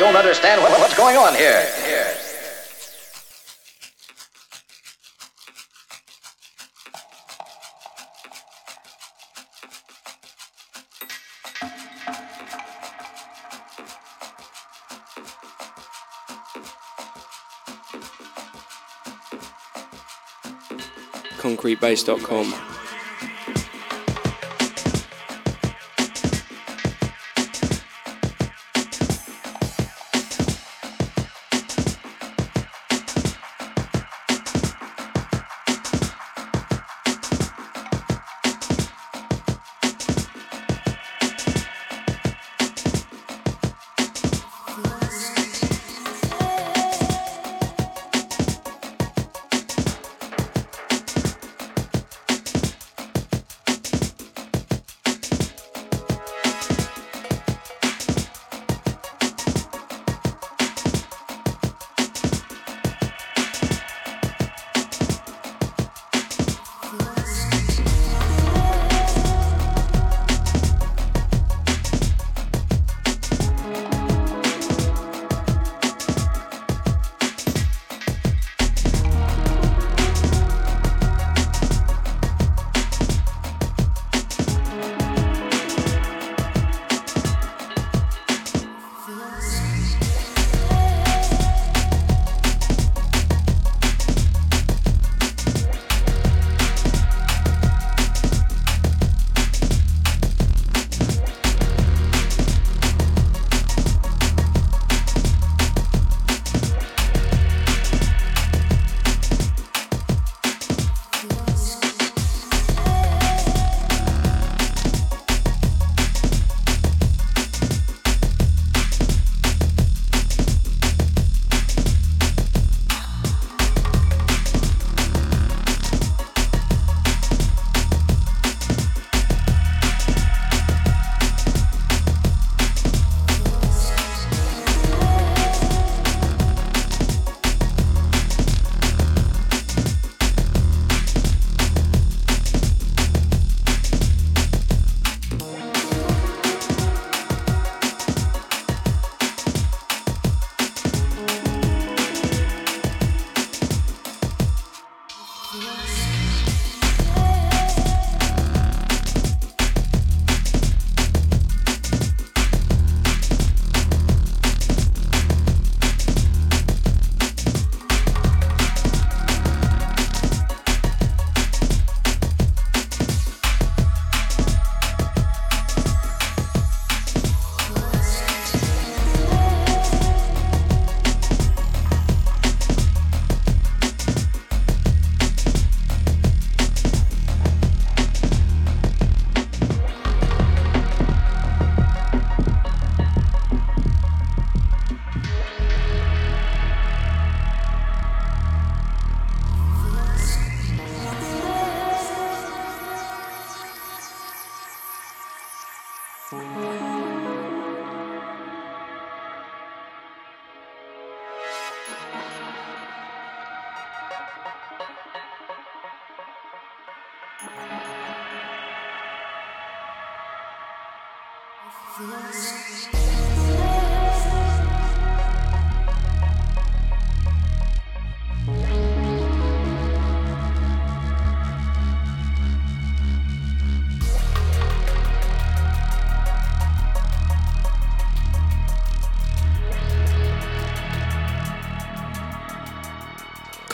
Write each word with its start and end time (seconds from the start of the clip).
don't 0.00 0.16
understand 0.16 0.62
what, 0.62 0.70
what's 0.80 0.96
going 0.96 1.14
on 1.14 1.34
here. 1.34 1.62
Concretebase.com. 21.36 22.69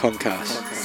Concast. 0.07 0.76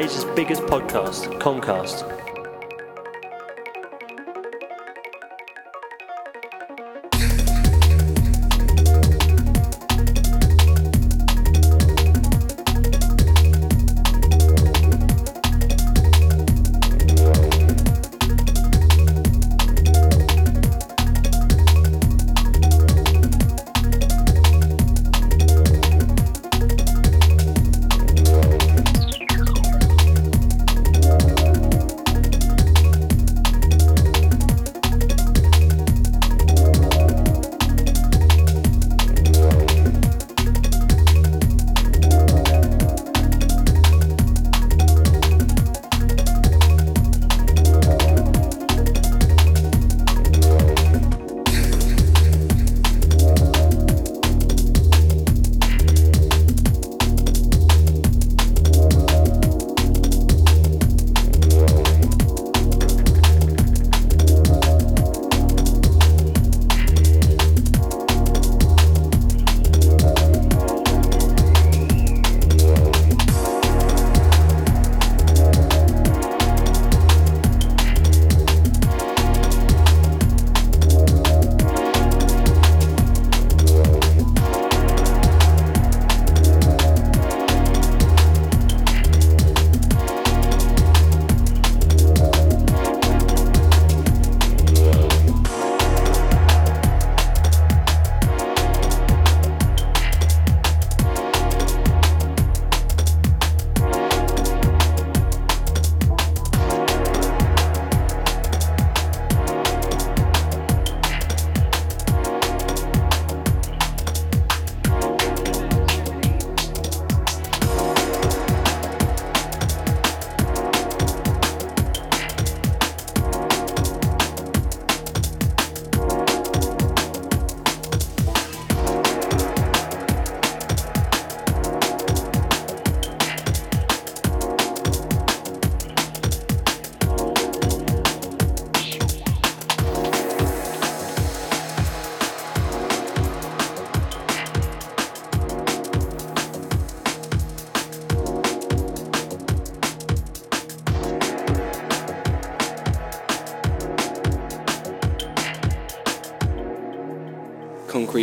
Asia's 0.00 0.24
biggest 0.34 0.62
podcast, 0.62 1.38
Concast. 1.40 2.09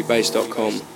concretebase.com. 0.07 0.86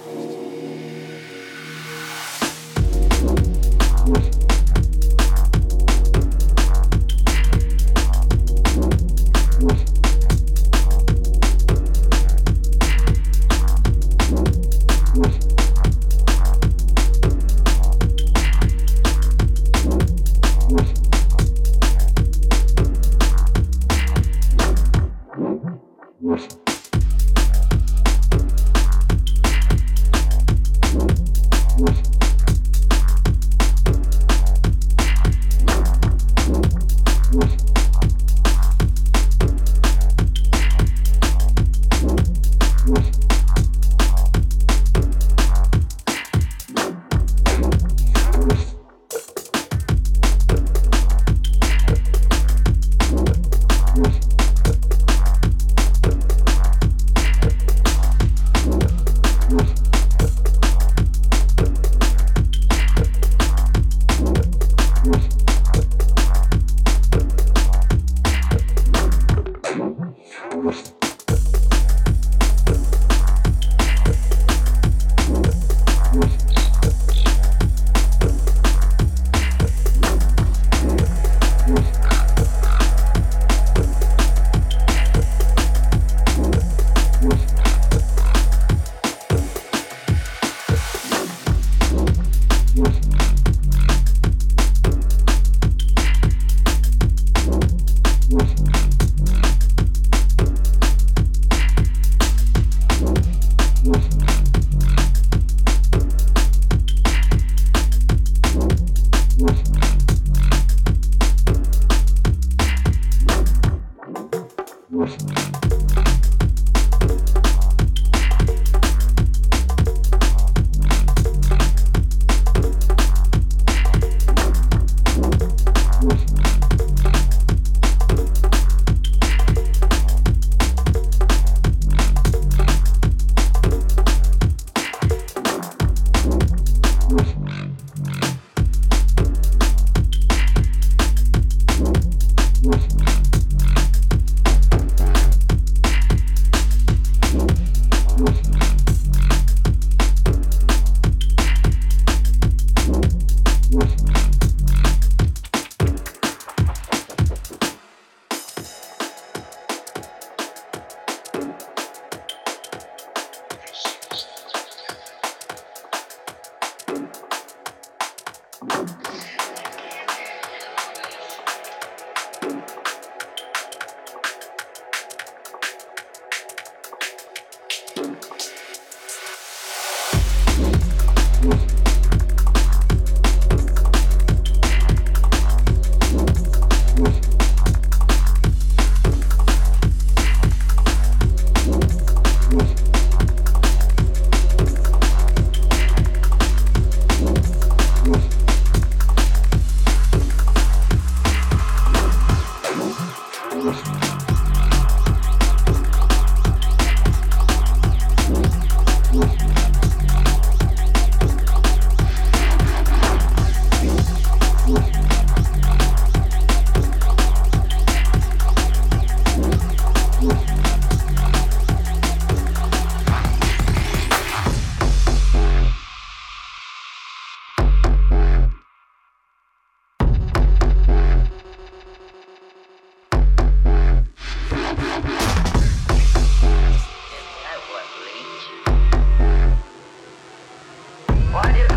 Why 241.31 241.49
did 241.53 241.70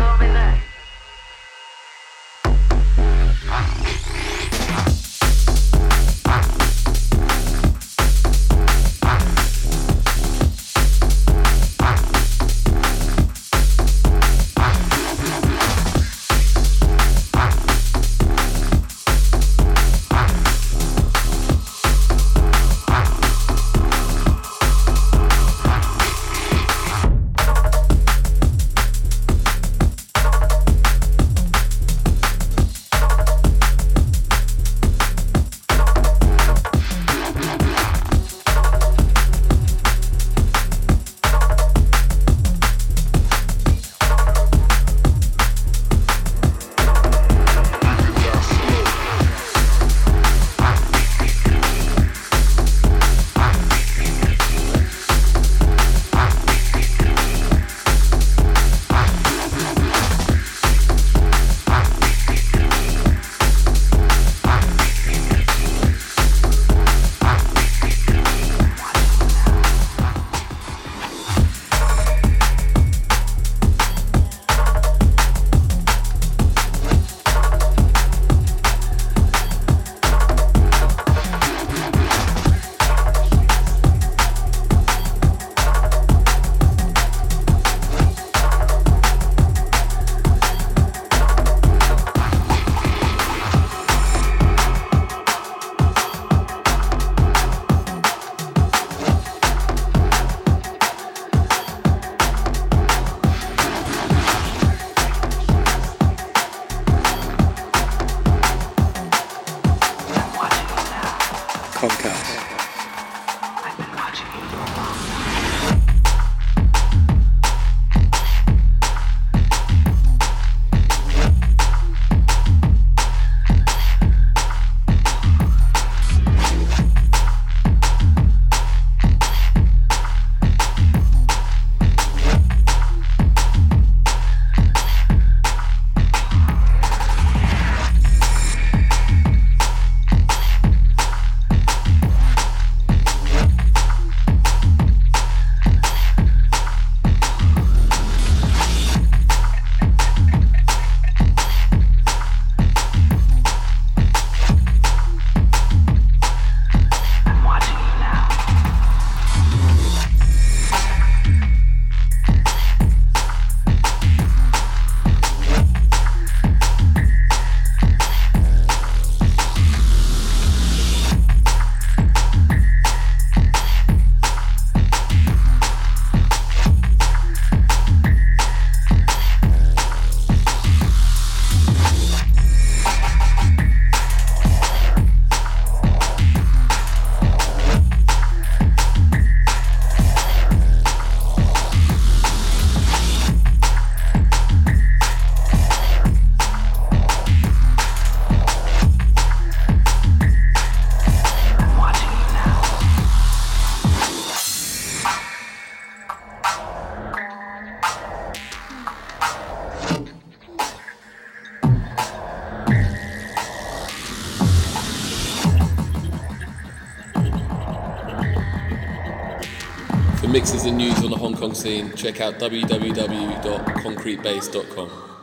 scene, 221.55 221.93
check 221.95 222.21
out 222.21 222.39
www.concretebase.com. 222.39 225.14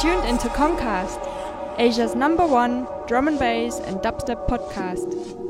tuned 0.00 0.24
into 0.24 0.48
Concast, 0.48 1.20
Asia's 1.78 2.14
number 2.14 2.46
one 2.46 2.86
drum 3.06 3.28
and 3.28 3.38
bass 3.38 3.78
and 3.80 3.98
dubstep 3.98 4.48
podcast. 4.48 5.49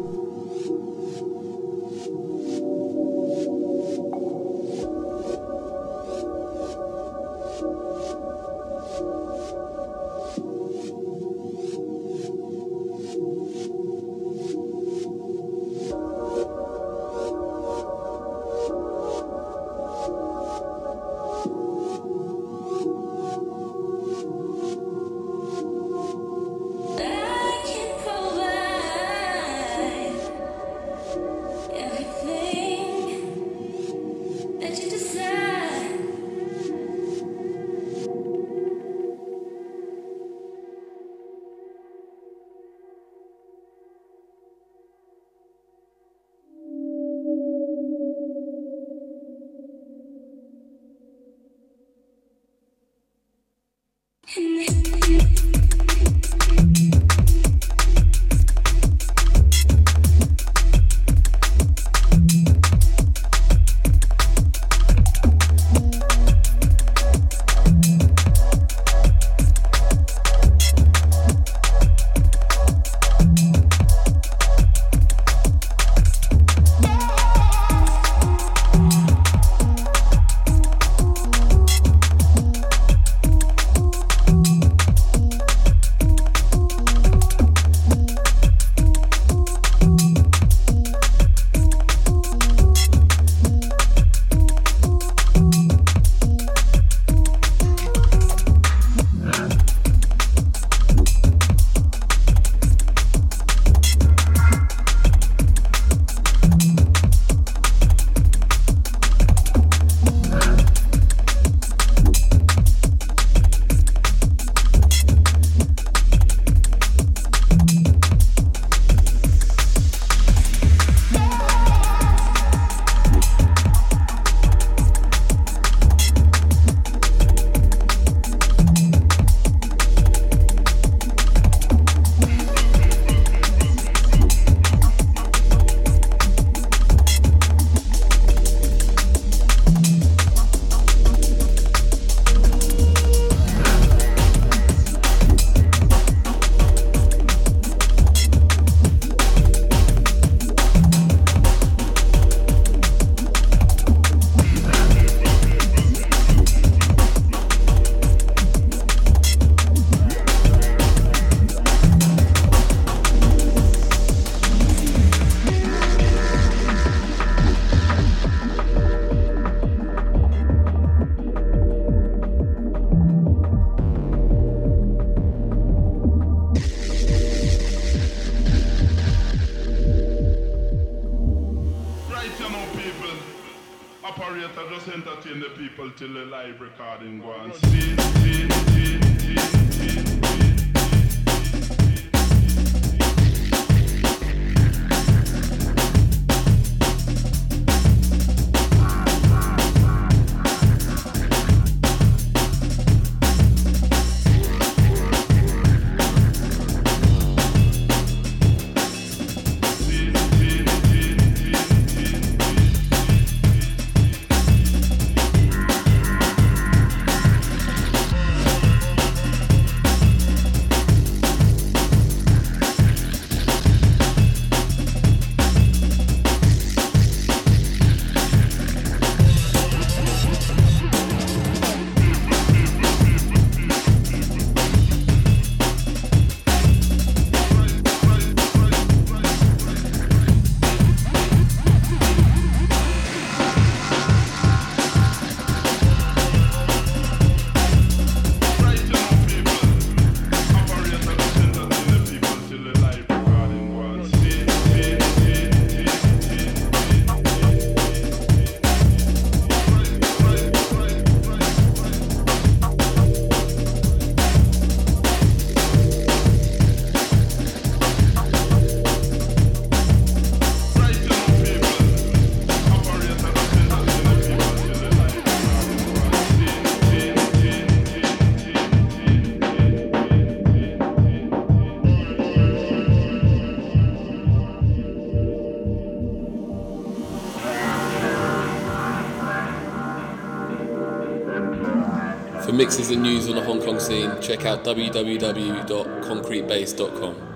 Mixes 292.71 292.93
and 292.93 293.03
news 293.03 293.29
on 293.29 293.35
the 293.35 293.43
Hong 293.43 293.61
Kong 293.61 293.81
scene, 293.81 294.13
check 294.23 294.47
out 294.47 294.63
www.concretebase.com. 294.63 297.30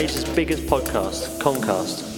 Asia's 0.00 0.24
biggest 0.34 0.62
podcast, 0.62 1.38
Concast. 1.40 2.09